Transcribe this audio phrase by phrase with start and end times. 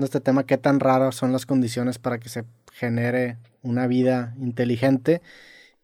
[0.00, 5.22] este tema, qué tan raras son las condiciones para que se genere una vida inteligente.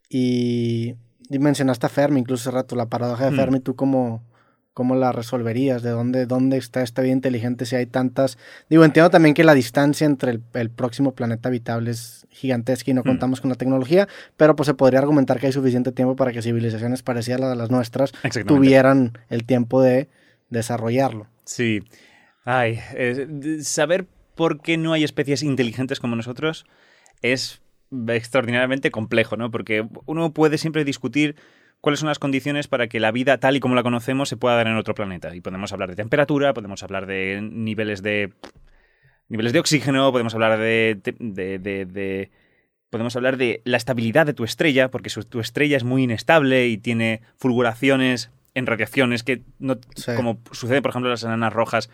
[0.09, 0.95] Y,
[1.29, 3.35] mencionaste a Fermi, incluso hace rato, la paradoja de hmm.
[3.35, 4.23] Fermi, tú como
[4.79, 5.83] ¿Cómo la resolverías?
[5.83, 8.37] ¿De dónde, dónde está esta vida inteligente si hay tantas?
[8.69, 13.01] Digo, entiendo también que la distancia entre el, próximo planeta habitable es gigantesca y no
[13.01, 13.03] mm.
[13.03, 14.07] contamos con la tecnología,
[14.37, 17.69] pero pues se podría argumentar que hay suficiente tiempo para que civilizaciones parecidas a las
[17.69, 18.13] nuestras
[18.47, 20.07] tuvieran el tiempo de
[20.49, 21.27] desarrollarlo.
[21.43, 21.83] Sí.
[22.43, 22.79] Ay,
[23.61, 26.65] saber por qué no hay especies inteligentes como nosotros
[27.21, 27.61] es
[28.07, 29.51] extraordinariamente complejo, ¿no?
[29.51, 31.35] Porque uno puede siempre discutir
[31.81, 34.55] cuáles son las condiciones para que la vida tal y como la conocemos se pueda
[34.55, 35.35] dar en otro planeta.
[35.35, 38.33] Y podemos hablar de temperatura, podemos hablar de niveles de
[39.27, 42.31] niveles de oxígeno, podemos hablar de, de,
[42.89, 46.77] podemos hablar de la estabilidad de tu estrella, porque tu estrella es muy inestable y
[46.77, 49.77] tiene fulguraciones en radiaciones que no,
[50.15, 51.89] como sucede por ejemplo en las enanas rojas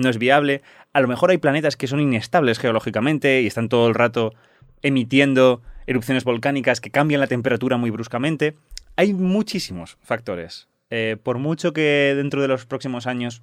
[0.00, 0.62] no es viable.
[0.92, 4.34] A lo mejor hay planetas que son inestables geológicamente y están todo el rato
[4.82, 8.56] emitiendo erupciones volcánicas que cambian la temperatura muy bruscamente.
[8.96, 10.68] Hay muchísimos factores.
[10.90, 13.42] Eh, por mucho que dentro de los próximos años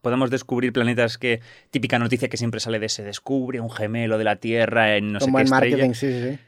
[0.00, 4.24] podamos descubrir planetas que típica noticia que siempre sale de se descubre un gemelo de
[4.24, 6.38] la Tierra en no sé qué marketing, sí, sí.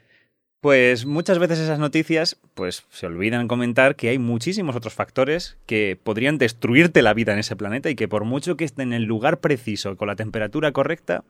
[0.61, 5.99] Pues muchas veces esas noticias pues se olvidan comentar que hay muchísimos otros factores que
[6.01, 9.05] podrían destruirte la vida en ese planeta y que por mucho que esté en el
[9.05, 11.23] lugar preciso con la temperatura correcta,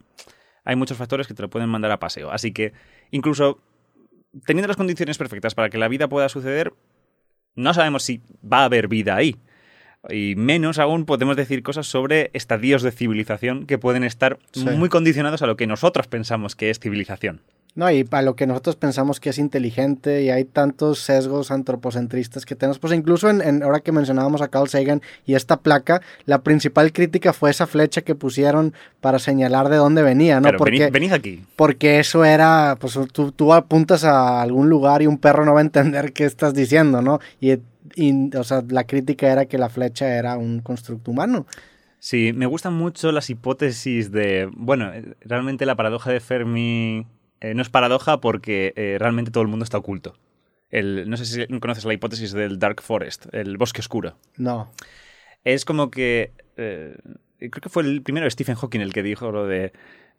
[0.66, 2.30] hay muchos factores que te lo pueden mandar a paseo.
[2.30, 2.73] Así que
[3.12, 3.62] incluso
[4.46, 6.73] teniendo las condiciones perfectas para que la vida pueda suceder,
[7.56, 9.38] no sabemos si va a haber vida ahí.
[10.10, 14.40] Y menos aún podemos decir cosas sobre estadios de civilización que pueden estar
[14.76, 17.42] muy condicionados a lo que nosotros pensamos que es civilización.
[17.73, 22.45] No, y para lo que nosotros pensamos que es inteligente y hay tantos sesgos antropocentristas
[22.45, 26.42] que tenemos, pues incluso en, ahora que mencionábamos a Carl Sagan y esta placa, la
[26.42, 30.52] principal crítica fue esa flecha que pusieron para señalar de dónde venía, ¿no?
[30.58, 31.45] porque, venid, aquí.
[31.55, 35.61] Porque eso era, pues tú, tú apuntas a algún lugar y un perro no va
[35.61, 37.20] a entender qué estás diciendo, ¿no?
[37.39, 37.54] Y,
[37.95, 41.45] y o sea, la crítica era que la flecha era un constructo humano.
[41.99, 47.05] Sí, me gustan mucho las hipótesis de, bueno, realmente la paradoja de Fermi
[47.42, 50.16] eh, no es paradoja porque eh, realmente todo el mundo está oculto.
[50.70, 54.16] El, no sé si conoces la hipótesis del Dark Forest, el bosque oscuro.
[54.38, 54.72] No.
[55.44, 56.32] Es como que.
[56.56, 56.96] Eh,
[57.38, 59.74] creo que fue el primero Stephen Hawking el que dijo lo de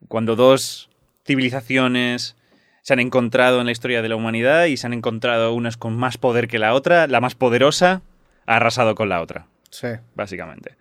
[0.08, 0.90] cuando dos
[1.24, 2.36] civilizaciones
[2.82, 5.96] se han encontrado en la historia de la humanidad y se han encontrado unas con
[5.96, 8.02] más poder que la otra, la más poderosa
[8.44, 9.46] ha arrasado con la otra.
[9.70, 9.88] Sí.
[10.16, 10.76] Básicamente.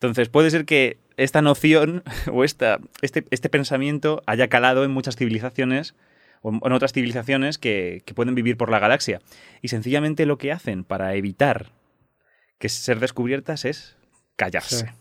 [0.00, 2.02] Entonces, puede ser que esta noción
[2.32, 5.94] o esta, este, este pensamiento haya calado en muchas civilizaciones
[6.42, 9.20] o en otras civilizaciones que, pueden vivir por la galaxia.
[9.62, 11.72] Y sencillamente lo que hacen para evitar
[12.58, 13.96] que ser descubiertas es
[14.36, 14.92] callarse.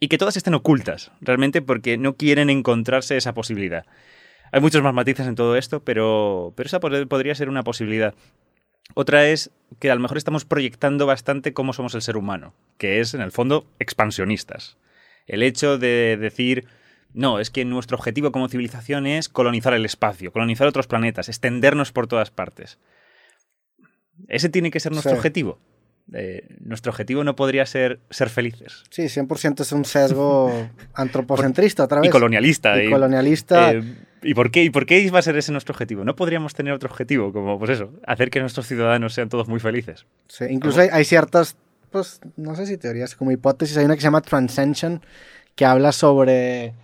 [0.00, 3.86] Y que todas estén ocultas, realmente porque no quieren encontrarse esa posibilidad.
[4.52, 8.14] Hay muchos más matices en todo esto, pero, pero esa podría ser una posibilidad.
[8.92, 9.50] Otra es
[9.80, 13.22] que a lo mejor estamos proyectando bastante cómo somos el ser humano, que es, en
[13.22, 14.76] el fondo, expansionistas.
[15.26, 16.66] El hecho de decir,
[17.14, 21.92] no, es que nuestro objetivo como civilización es colonizar el espacio, colonizar otros planetas, extendernos
[21.92, 22.78] por todas partes.
[24.28, 25.58] Ese tiene que ser nuestro objetivo.
[26.12, 28.84] Eh, nuestro objetivo no podría ser ser felices.
[28.90, 30.52] Sí, 100% es un sesgo
[30.94, 32.08] antropocentrista otra vez.
[32.08, 32.82] Y colonialista.
[32.82, 33.72] Y, colonialista.
[33.72, 33.82] Eh,
[34.22, 36.04] ¿Y por, qué, ¿Y por qué iba a ser ese nuestro objetivo?
[36.04, 39.60] No podríamos tener otro objetivo, como pues eso, hacer que nuestros ciudadanos sean todos muy
[39.60, 40.06] felices.
[40.28, 41.56] Sí, incluso hay, ciertas,
[41.90, 45.02] pues, no sé si teorías, como hipótesis, hay una que se llama Transcension,
[45.54, 46.74] que habla sobre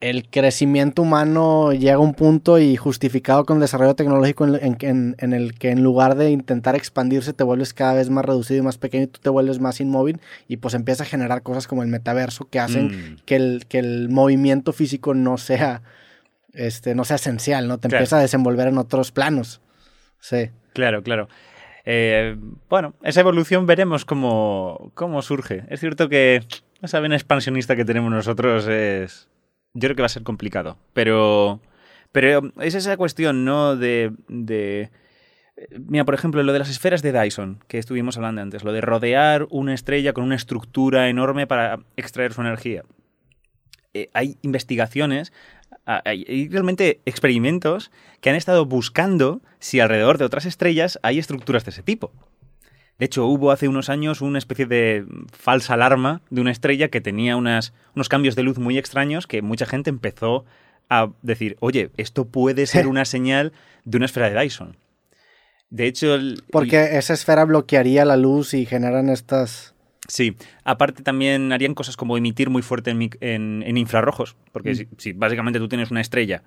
[0.00, 5.54] el crecimiento humano llega a un punto y justificado con el desarrollo tecnológico en, el
[5.54, 9.04] que en lugar de intentar expandirse te vuelves cada vez más reducido y más pequeño
[9.04, 12.48] y tú te vuelves más inmóvil y pues empieza a generar cosas como el metaverso
[12.50, 13.16] que hacen mm.
[13.24, 15.82] que, el, que el movimiento físico no sea,
[16.52, 17.78] este, no sea esencial, ¿no?
[17.78, 19.62] Te empieza a desenvolver en otros planos.
[20.20, 20.50] Sí.
[20.74, 21.28] Claro, claro.
[21.86, 22.36] Eh,
[22.68, 25.64] bueno, esa evolución veremos cómo, cómo surge.
[25.68, 26.42] Es cierto que
[26.82, 29.28] esa vena expansionista que tenemos nosotros es
[29.74, 30.78] yo creo que va a ser complicado.
[30.92, 31.60] Pero,
[32.12, 33.76] pero es esa cuestión, ¿no?
[33.76, 34.90] De, de...
[35.88, 38.80] Mira, por ejemplo, lo de las esferas de Dyson, que estuvimos hablando antes, lo de
[38.80, 42.84] rodear una estrella con una estructura enorme para extraer su energía.
[43.92, 45.32] Eh, hay investigaciones,
[45.86, 51.70] hay realmente experimentos que han estado buscando si alrededor de otras estrellas hay estructuras de
[51.70, 52.12] ese tipo.
[52.98, 57.00] De hecho, hubo hace unos años una especie de falsa alarma de una estrella que
[57.00, 60.44] tenía unas, unos cambios de luz muy extraños que mucha gente empezó
[60.88, 63.52] a decir, oye, esto puede ser una señal
[63.84, 64.76] de una esfera de Dyson.
[65.70, 66.16] De hecho...
[66.52, 69.74] Porque esa esfera bloquearía la luz y generan estas...
[70.06, 74.96] Sí, aparte también harían cosas como emitir muy fuerte en, infrarrojos, porque mm.
[74.98, 76.42] si, básicamente tú tienes una estrella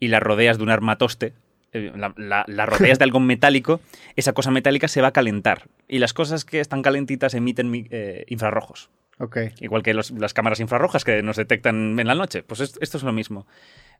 [0.00, 1.32] y la rodeas de un armatoste,
[1.76, 3.80] eh, la, rodeas de algo metálico,
[4.16, 5.68] esa cosa metálica se va a calentar.
[5.88, 8.90] Y las cosas que están calentitas emiten eh, infrarrojos.
[9.18, 9.52] Okay.
[9.60, 12.42] Igual que las cámaras infrarrojas que nos detectan en la noche.
[12.42, 13.46] Pues esto es lo mismo.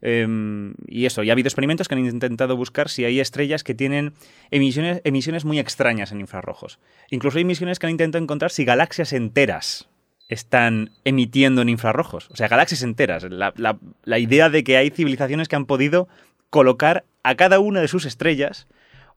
[0.02, 3.74] Em, y eso, ya ha habido experimentos que han intentado buscar si hay estrellas que
[3.74, 4.12] tienen
[4.50, 6.78] emisiones, emisiones muy extrañas en infrarrojos.
[7.10, 9.88] Incluso hay misiones que han intentado encontrar si galaxias enteras
[10.28, 12.28] están emitiendo en infrarrojos.
[12.30, 13.26] O sea, galaxias enteras.
[13.30, 16.08] La, idea de que hay civilizaciones que han podido
[16.50, 18.66] colocar a cada una de sus estrellas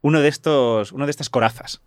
[0.02, 1.82] uno de, estos, uno de estas corazas.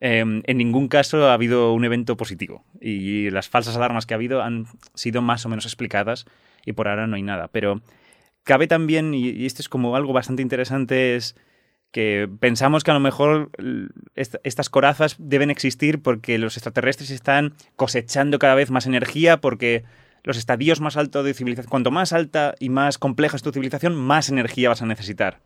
[0.00, 4.16] Em, en ningún caso ha habido un evento positivo y las falsas alarmas que ha
[4.16, 6.26] habido han sido más o menos explicadas
[6.66, 7.48] y por ahora no hay nada.
[7.48, 7.80] Pero
[8.42, 11.36] cabe también, y, esto es como algo bastante interesante, es
[11.90, 13.50] que pensamos que a lo mejor
[14.14, 19.84] estas corazas deben existir porque los extraterrestres están cosechando cada vez más energía, porque
[20.24, 23.94] los estadios más altos de civilización, cuanto más alta y más compleja es tu civilización,
[23.94, 25.40] más energía vas a necesitar.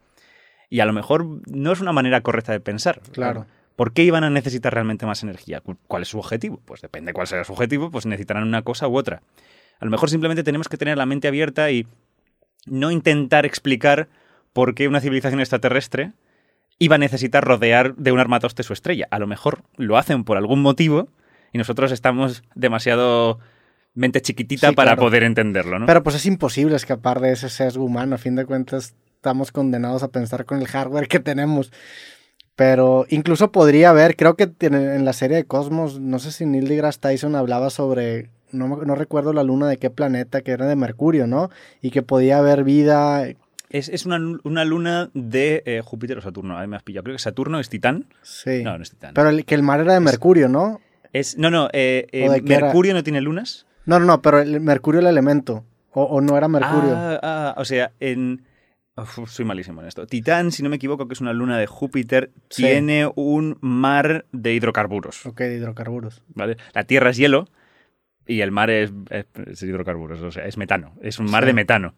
[0.70, 3.00] Y a lo mejor no es una manera correcta de pensar.
[3.12, 3.46] Claro.
[3.74, 5.62] ¿Por qué iban a necesitar realmente más energía?
[5.86, 6.60] ¿Cuál es su objetivo?
[6.64, 9.22] Pues depende cuál sea su objetivo, pues necesitarán una cosa u otra.
[9.80, 11.86] A lo mejor simplemente tenemos que tener la mente abierta y
[12.66, 14.08] no intentar explicar
[14.52, 16.12] por qué una civilización extraterrestre
[16.78, 19.08] iba a necesitar rodear de un armatoste su estrella.
[19.10, 21.08] A lo mejor lo hacen por algún motivo
[21.52, 23.38] y nosotros estamos demasiado
[23.94, 25.86] mente chiquitita para poder entenderlo, ¿no?
[25.86, 28.14] Pero pues es imposible escapar de ese sesgo humano.
[28.14, 31.72] A fin de cuentas, estamos condenados a pensar con el hardware que tenemos.
[32.58, 36.66] Pero incluso podría haber, creo que en la serie de Cosmos, no sé si Neil
[36.66, 40.74] deGrasse Tyson hablaba sobre, no, no recuerdo la luna de qué planeta, que era de
[40.74, 41.50] Mercurio, ¿no?
[41.82, 43.28] Y que podía haber vida.
[43.70, 44.18] Es, una,
[44.64, 47.04] luna de eh, Júpiter o Saturno, ahí me has pillado.
[47.04, 48.06] Creo que Saturno es Titán.
[48.22, 48.64] Sí.
[48.64, 49.14] No, no es Titán.
[49.14, 50.80] Pero que el mar era de Mercurio, ¿no?
[51.12, 53.67] Es, no, no, eh, eh, ¿Mercurio no tiene lunas?
[53.88, 55.64] No, no, no, pero el Mercurio el elemento.
[55.92, 56.94] O, o no era Mercurio.
[56.94, 58.42] Ah, ah, o sea, en
[59.26, 60.06] soy malísimo en esto.
[60.06, 64.54] Titán, si no me equivoco, que es una luna de Júpiter, tiene un mar de
[64.54, 65.26] hidrocarburos.
[65.26, 66.22] Ok, de hidrocarburos.
[66.34, 66.56] ¿Vale?
[66.74, 67.48] La Tierra es hielo
[68.26, 68.92] y el mar es,
[69.62, 70.94] hidrocarburos, o sea, es metano.
[71.00, 71.94] Es un mar de metano.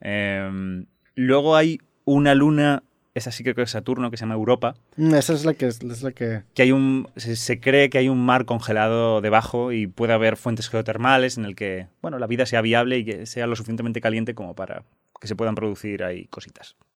[0.00, 2.82] Em, luego hay una luna,
[3.18, 4.74] esa sí creo que es Saturno, que se llama Europa.
[4.96, 5.66] Mm, esa es la que...
[5.66, 6.42] Es, la que...
[6.54, 10.70] que hay un, se, cree que hay un mar congelado debajo y puede haber fuentes
[10.70, 14.34] geotermales en el que, bueno, la vida sea viable y que sea lo suficientemente caliente
[14.34, 14.84] como para
[15.20, 16.76] que se puedan producir ahí cositas.